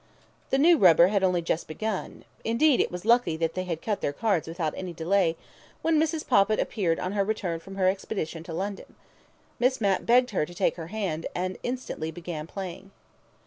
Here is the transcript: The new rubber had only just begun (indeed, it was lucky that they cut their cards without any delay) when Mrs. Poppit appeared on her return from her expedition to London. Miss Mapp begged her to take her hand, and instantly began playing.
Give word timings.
The 0.49 0.57
new 0.57 0.79
rubber 0.79 1.09
had 1.09 1.23
only 1.23 1.43
just 1.43 1.67
begun 1.67 2.25
(indeed, 2.43 2.79
it 2.79 2.89
was 2.89 3.05
lucky 3.05 3.37
that 3.37 3.53
they 3.53 3.75
cut 3.83 4.01
their 4.01 4.11
cards 4.11 4.47
without 4.47 4.73
any 4.75 4.93
delay) 4.93 5.37
when 5.83 5.99
Mrs. 6.01 6.25
Poppit 6.25 6.59
appeared 6.59 6.99
on 6.99 7.11
her 7.11 7.23
return 7.23 7.59
from 7.59 7.75
her 7.75 7.87
expedition 7.87 8.41
to 8.45 8.53
London. 8.55 8.95
Miss 9.59 9.79
Mapp 9.79 10.07
begged 10.07 10.31
her 10.31 10.43
to 10.43 10.55
take 10.55 10.75
her 10.77 10.87
hand, 10.87 11.27
and 11.35 11.59
instantly 11.61 12.09
began 12.09 12.47
playing. 12.47 12.89